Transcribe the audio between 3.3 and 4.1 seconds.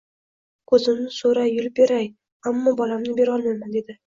olmayman» dedi...